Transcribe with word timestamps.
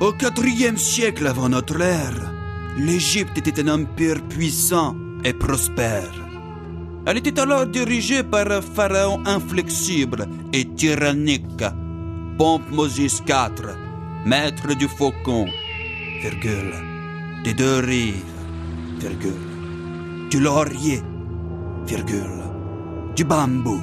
Au 0.00 0.14
IVe 0.14 0.78
siècle 0.78 1.26
avant 1.26 1.50
notre 1.50 1.78
ère, 1.78 2.32
l'Égypte 2.78 3.36
était 3.36 3.60
un 3.60 3.68
empire 3.68 4.22
puissant 4.30 4.96
et 5.24 5.34
prospère. 5.34 6.10
Elle 7.04 7.18
était 7.18 7.38
alors 7.38 7.66
dirigée 7.66 8.22
par 8.22 8.50
un 8.50 8.62
pharaon 8.62 9.20
inflexible 9.26 10.26
et 10.54 10.64
tyrannique, 10.64 11.64
Pompmosis 12.38 13.22
IV, 13.28 13.76
maître 14.24 14.74
du 14.74 14.88
faucon, 14.88 15.44
des 17.44 17.52
deux 17.52 17.80
rives, 17.80 18.24
du 20.30 20.40
laurier, 20.40 21.02
du 23.16 23.24
bambou, 23.24 23.82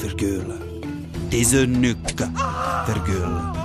virgule, 0.00 0.54
des 1.30 1.54
eunuques, 1.54 2.24
virgule, 2.88 3.59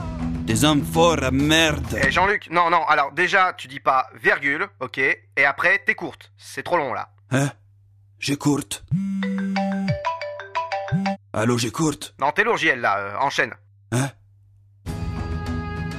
des 0.45 0.63
hommes 0.63 0.83
forts 0.83 1.23
à 1.23 1.31
merde. 1.31 1.99
Eh 2.03 2.11
Jean-Luc, 2.11 2.49
non, 2.51 2.69
non, 2.69 2.83
alors 2.87 3.11
déjà, 3.11 3.53
tu 3.53 3.67
dis 3.67 3.79
pas 3.79 4.07
virgule, 4.21 4.67
ok, 4.79 4.97
et 4.99 5.45
après, 5.45 5.79
t'es 5.85 5.95
courte. 5.95 6.31
C'est 6.37 6.63
trop 6.63 6.77
long 6.77 6.93
là. 6.93 7.09
Hein? 7.31 7.49
J'ai 8.19 8.37
courte. 8.37 8.83
Allô, 11.33 11.57
j'ai 11.57 11.71
courte. 11.71 12.13
Non, 12.19 12.31
t'es 12.31 12.43
lourd, 12.43 12.57
JL 12.57 12.79
là, 12.79 12.97
euh, 12.97 13.17
enchaîne. 13.19 13.53
Hein? 13.91 14.09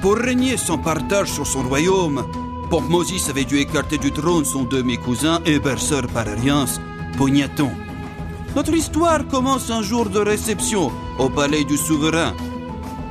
Pour 0.01 0.17
régner 0.17 0.57
sans 0.57 0.77
partage 0.77 1.29
sur 1.29 1.45
son 1.45 1.63
royaume, 1.63 2.25
Pompmosis 2.69 3.29
avait 3.29 3.45
dû 3.45 3.57
écarter 3.57 3.97
du 3.97 4.11
trône 4.11 4.45
son 4.45 4.63
demi-cousin 4.63 5.41
et 5.45 5.59
berceur 5.59 6.07
par 6.07 6.27
alliance, 6.27 6.79
Pognaton. 7.17 7.71
Notre 8.55 8.73
histoire 8.73 9.27
commence 9.27 9.69
un 9.69 9.81
jour 9.81 10.09
de 10.09 10.19
réception 10.19 10.91
au 11.19 11.29
palais 11.29 11.63
du 11.63 11.77
souverain. 11.77 12.35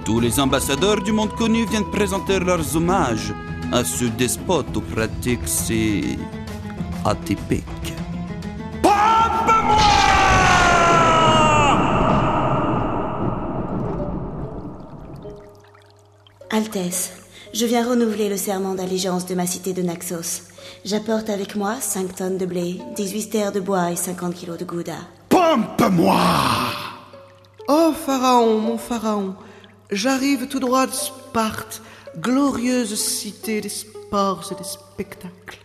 Tous 0.06 0.20
les 0.20 0.38
ambassadeurs 0.38 1.02
du 1.02 1.10
monde 1.10 1.34
connu 1.34 1.66
viennent 1.66 1.90
présenter 1.90 2.38
leurs 2.38 2.76
hommages 2.76 3.34
à 3.72 3.82
ce 3.82 4.04
despote 4.04 4.76
aux 4.76 4.80
pratiques 4.80 5.48
si 5.48 6.16
atypiques. 7.04 7.64
Altesse, 16.50 17.12
je 17.52 17.66
viens 17.66 17.84
renouveler 17.84 18.28
le 18.28 18.36
serment 18.36 18.76
d'allégeance 18.76 19.26
de 19.26 19.34
ma 19.34 19.44
cité 19.44 19.72
de 19.72 19.82
Naxos. 19.82 20.42
J'apporte 20.84 21.28
avec 21.30 21.56
moi 21.56 21.80
5 21.80 22.14
tonnes 22.14 22.38
de 22.38 22.46
blé, 22.46 22.80
18 22.94 23.30
terres 23.30 23.52
de 23.52 23.58
bois 23.58 23.90
et 23.90 23.96
50 23.96 24.34
kilos 24.34 24.56
de 24.56 24.64
gouda. 24.64 24.98
Pompe-moi 25.28 26.16
Oh, 27.68 27.92
Pharaon, 28.06 28.60
mon 28.60 28.78
Pharaon, 28.78 29.34
j'arrive 29.90 30.48
tout 30.48 30.60
droit 30.60 30.86
de 30.86 30.92
Sparte, 30.92 31.82
glorieuse 32.18 32.94
cité 32.94 33.60
des 33.60 33.68
sports 33.68 34.50
et 34.52 34.54
des 34.54 34.68
spectacles. 34.68 35.58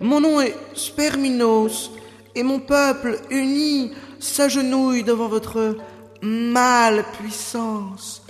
Mon 0.00 0.20
nom 0.20 0.40
est 0.40 0.56
Sperminos, 0.74 1.90
et 2.34 2.42
mon 2.42 2.58
peuple 2.58 3.20
uni 3.30 3.92
s'agenouille 4.18 5.04
devant 5.04 5.28
votre 5.28 5.76
mâle 6.22 7.04
puissance. 7.18 8.22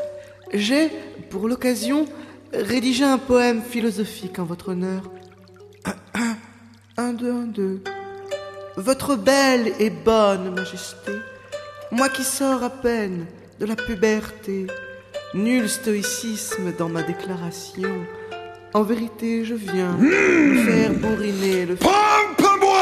J'ai, 0.53 0.91
pour 1.31 1.49
l'occasion, 1.49 2.07
rédigé 2.53 3.05
un 3.05 3.19
poème 3.19 3.63
philosophique 3.63 4.39
en 4.39 4.45
votre 4.45 4.71
honneur. 4.71 5.11
Un, 6.97 7.13
deux, 7.13 7.33
un, 7.33 7.47
deux. 7.47 7.83
Votre 8.77 9.17
belle 9.17 9.73
et 9.81 9.91
bonne 9.91 10.55
majesté, 10.55 11.11
moi 11.91 12.09
qui 12.09 12.23
sors 12.23 12.63
à 12.63 12.71
peine 12.71 13.27
de 13.59 13.67
la 13.67 13.75
puberté, 13.75 14.69
nul 15.35 15.69
stoïcisme 15.69 16.73
dans 16.79 16.89
ma 16.89 17.03
déclaration. 17.03 18.07
En 18.73 18.83
vérité, 18.83 19.45
je 19.45 19.55
viens 19.55 19.93
me 19.93 20.65
faire 20.65 20.93
bourriner 20.93 21.67
le 21.67 21.77
Pompe-moi 21.77 22.77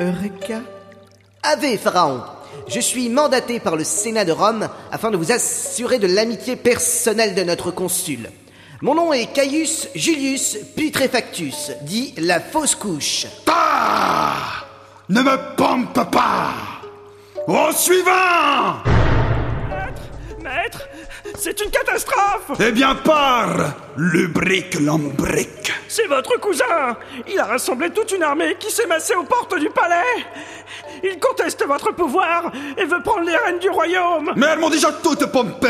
Eureka. 0.00 0.60
Ave, 1.42 1.76
Pharaon 1.78 2.22
Je 2.68 2.80
suis 2.80 3.08
mandaté 3.08 3.60
par 3.60 3.76
le 3.76 3.84
Sénat 3.84 4.24
de 4.24 4.32
Rome 4.32 4.68
afin 4.90 5.10
de 5.10 5.16
vous 5.16 5.32
assurer 5.32 5.98
de 5.98 6.06
l'amitié 6.06 6.56
personnelle 6.56 7.34
de 7.34 7.42
notre 7.42 7.70
consul. 7.70 8.30
Mon 8.80 8.94
nom 8.94 9.12
est 9.12 9.32
Caius 9.32 9.88
Julius 9.94 10.58
Putrefactus, 10.76 11.70
dit 11.82 12.14
la 12.18 12.40
fausse 12.40 12.74
couche. 12.74 13.26
Ah 13.46 14.34
Ne 15.08 15.22
me 15.22 15.56
pompe 15.56 16.10
pas 16.10 16.52
Au 17.46 17.72
suivant 17.72 19.01
c'est 21.38 21.60
une 21.60 21.70
catastrophe. 21.70 22.52
Eh 22.60 22.72
bien, 22.72 22.94
pars 22.94 23.74
Lubrique 23.96 24.80
lambrique. 24.80 25.72
C'est 25.88 26.06
votre 26.06 26.38
cousin. 26.40 26.96
Il 27.28 27.38
a 27.38 27.44
rassemblé 27.44 27.90
toute 27.90 28.12
une 28.12 28.22
armée 28.22 28.56
qui 28.58 28.70
s'est 28.70 28.86
massée 28.86 29.14
aux 29.14 29.24
portes 29.24 29.58
du 29.58 29.68
palais. 29.70 30.24
Il 31.02 31.18
conteste 31.18 31.64
votre 31.66 31.92
pouvoir 31.92 32.50
et 32.76 32.84
veut 32.84 33.02
prendre 33.02 33.26
les 33.26 33.36
rênes 33.36 33.58
du 33.58 33.68
royaume. 33.68 34.32
Mais 34.36 34.46
elles 34.46 34.58
m'ont 34.58 34.70
déjà 34.70 34.92
toutes 34.92 35.26
pompé 35.26 35.68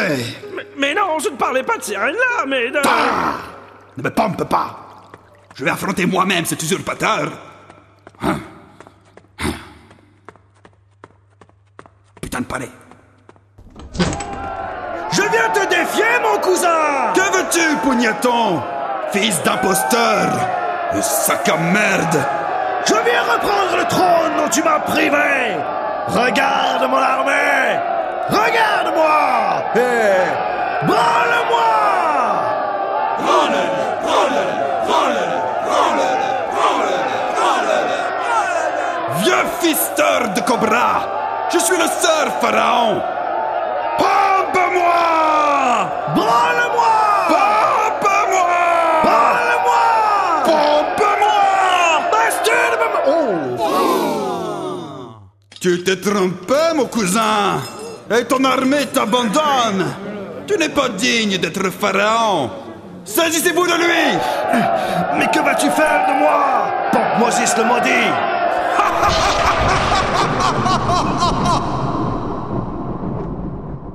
mais, 0.54 0.66
mais 0.76 0.94
non, 0.94 1.18
je 1.18 1.30
ne 1.30 1.36
parlais 1.36 1.62
pas 1.62 1.78
de 1.78 1.82
ces 1.82 1.96
rênes-là, 1.96 2.46
mais 2.46 2.70
de... 2.70 2.78
Ne 3.96 4.02
me 4.02 4.10
pompe 4.10 4.44
pas. 4.48 5.10
Je 5.54 5.64
vais 5.64 5.70
affronter 5.70 6.06
moi-même 6.06 6.44
cet 6.44 6.62
usurpateur. 6.62 7.30
Hein? 8.22 8.40
Hein? 9.40 9.52
Putain 12.20 12.40
de 12.40 12.46
palais 12.46 12.70
Je 15.12 15.20
viens 15.20 15.48
te 15.52 15.66
défier, 15.68 16.04
mon 16.22 16.38
cousin. 16.40 17.12
Que 17.14 17.36
veux-tu, 17.36 17.76
Pugnaton 17.82 18.62
Fils 19.12 19.42
d'imposteur 19.42 20.30
Le 20.94 21.02
sac 21.02 21.46
à 21.50 21.58
merde? 21.58 22.24
Je 22.86 22.94
viens 22.94 23.22
reprendre 23.22 23.76
le 23.76 23.84
trône 23.84 24.36
dont 24.38 24.48
tu 24.48 24.62
m'as 24.62 24.80
privé. 24.80 25.56
Regarde 26.08 26.88
mon 26.90 26.96
armée. 26.96 27.78
Regarde-moi. 28.28 29.62
Et... 29.76 30.86
Branle-moi. 30.86 31.72
Vieux 39.18 39.44
fisteur 39.60 40.30
de 40.34 40.40
cobra 40.40 41.48
Je 41.52 41.58
suis 41.58 41.76
le 41.76 41.86
sœur 41.86 42.32
pharaon 42.40 43.02
Pompe-moi 44.72 45.92
Branle-moi 46.14 46.94
Pompe-moi 47.28 48.56
Branle-moi 49.04 49.84
Pompe-moi. 50.44 51.40
Bastille 52.10 52.70
de 52.72 52.76
ma- 52.78 53.04
Oh. 53.06 53.10
Tu 55.60 55.70
t'es 55.84 55.98
trompé, 56.00 56.54
mon 56.74 56.86
cousin. 56.86 57.60
Et 58.10 58.24
ton 58.24 58.42
armée 58.44 58.86
t'abandonne. 58.86 59.94
Tu 60.46 60.56
n'es 60.58 60.70
pas 60.70 60.88
digne 60.88 61.36
d'être 61.38 61.70
pharaon. 61.70 62.50
Saisissez-vous 63.04 63.66
de 63.66 63.74
lui. 63.74 64.18
Mais 65.18 65.26
que 65.26 65.40
vas-tu 65.40 65.68
faire 65.70 66.06
de 66.08 66.12
moi? 66.18 66.64
Pompe-Mosis 66.92 67.54
le 67.58 67.64
maudit 67.64 68.08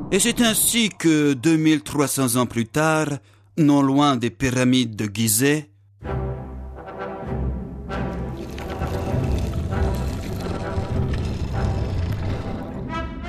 Et 0.09 0.19
c'est 0.19 0.41
ainsi 0.41 0.90
que 0.90 1.34
2300 1.34 2.38
ans 2.38 2.45
plus 2.45 2.66
tard, 2.66 3.09
non 3.57 3.81
loin 3.81 4.16
des 4.16 4.29
pyramides 4.29 4.95
de 4.95 5.09
Gizeh, 5.13 5.69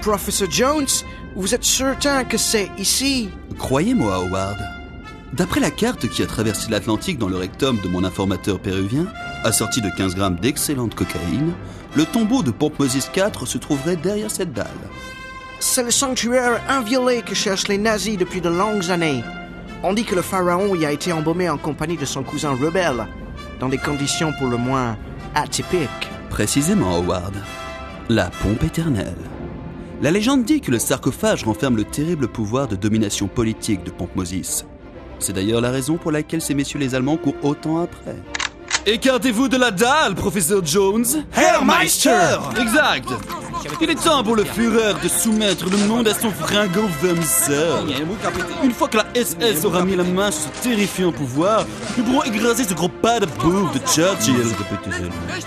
Professeur 0.03 0.49
Jones, 0.51 0.87
vous 1.35 1.55
êtes 1.55 1.65
certain 1.65 2.25
que 2.25 2.39
c'est 2.39 2.71
ici? 2.79 3.29
Croyez-moi, 3.59 4.15
Howard. 4.15 4.59
D'après 5.33 5.61
la 5.61 5.73
carte 5.73 6.09
qui 6.09 6.23
a 6.23 6.27
traversé 6.27 6.71
l'Atlantique 6.71 7.19
dans 7.19 7.29
le 7.29 7.37
rectum 7.37 7.79
de 7.83 7.89
mon 7.89 8.05
informateur 8.05 8.61
péruvien, 8.61 9.07
assorti 9.45 9.81
de 9.81 9.91
15 9.91 10.15
grammes 10.15 10.37
d'excellente 10.37 10.95
cocaïne, 10.95 11.53
le 11.97 12.07
tombeau 12.07 12.43
de 12.43 12.53
Pompmosis 12.53 13.11
IV 13.15 13.47
se 13.47 13.59
trouverait 13.59 13.97
derrière 13.97 14.31
cette 14.31 14.53
dalle. 14.53 14.67
C'est 15.61 15.83
le 15.83 15.91
sanctuaire 15.91 16.61
inviolé 16.69 17.23
que 17.23 17.35
cherchent 17.35 17.69
les 17.69 17.79
nazis 17.79 18.17
depuis 18.17 18.41
de 18.41 18.49
longues 18.49 18.91
années. 18.91 19.25
On 19.83 19.93
dit 19.93 20.05
que 20.05 20.15
le 20.15 20.23
pharaon 20.23 20.75
y 20.77 20.87
a 20.87 20.93
été 20.93 21.13
embaumé 21.13 21.49
en 21.49 21.59
compagnie 21.59 21.97
de 21.97 22.05
son 22.05 22.23
cousin 22.23 22.51
rebelle, 22.51 23.07
dans 23.59 23.69
des 23.69 23.79
conditions 23.79 24.33
pour 24.39 24.47
le 24.49 24.57
moins 24.57 24.97
atypiques. 25.35 26.11
Précisément, 26.31 26.97
Howard. 26.97 27.35
La 28.09 28.31
pompe 28.31 28.63
éternelle. 28.63 29.17
La 30.01 30.13
légende 30.13 30.45
dit 30.45 30.61
que 30.61 30.71
le 30.71 30.79
sarcophage 30.79 31.43
renferme 31.43 31.77
le 31.77 31.85
terrible 31.85 32.29
pouvoir 32.29 32.69
de 32.69 32.77
domination 32.77 33.27
politique 33.27 33.83
de 33.83 33.91
Pompmosis. 33.91 34.65
C'est 35.19 35.33
d'ailleurs 35.33 35.61
la 35.61 35.73
raison 35.73 35.97
pour 35.97 36.13
laquelle 36.13 36.41
ces 36.41 36.55
messieurs 36.55 36.79
les 36.79 36.95
Allemands 36.95 37.17
courent 37.17 37.35
autant 37.43 37.83
après. 37.83 38.17
Écartez-vous 38.87 39.49
de 39.49 39.57
la 39.57 39.73
dalle, 39.73 40.15
professeur 40.15 40.65
Jones 40.65 41.25
Herr 41.37 41.65
Meister 41.65 42.39
Exact 42.61 43.09
Il 43.81 43.91
est 43.91 43.95
temps 43.95 44.23
pour 44.23 44.37
le 44.37 44.45
Führer 44.45 44.95
de 45.03 45.09
soumettre 45.09 45.69
le 45.71 45.77
monde 45.87 46.09
à 46.09 46.15
son 46.15 46.31
fringant 46.31 46.89
vermicelle. 47.01 48.07
Une 48.63 48.73
fois 48.73 48.89
que 48.89 48.99
la 48.99 49.07
SS 49.15 49.65
aura 49.65 49.85
mis 49.85 49.97
la 49.97 50.05
main 50.05 50.31
sur 50.31 50.51
ce 50.55 50.63
terrifiant 50.63 51.13
pouvoir, 51.13 51.65
nous 51.97 52.05
pourrons 52.05 52.23
écraser 52.25 52.65
ce 52.65 52.75
gros 52.75 52.89
pas 52.89 53.21
de 53.21 53.27
bouffe 53.27 53.73
de 53.75 53.81
Churchill. 53.87 54.47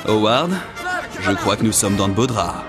Howard, 0.08 0.52
je 1.22 1.32
crois 1.32 1.56
que 1.56 1.64
nous 1.64 1.72
sommes 1.72 1.96
dans 1.96 2.08
le 2.08 2.14
beau 2.14 2.28
drap. 2.28 2.64